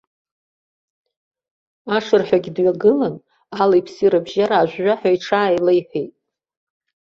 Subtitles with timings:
[1.95, 3.15] Ашырҳәагь дҩагылан,
[3.61, 6.13] али-ԥси рыбжьара ажәжәаҳәа иҽааилеиҳәеит.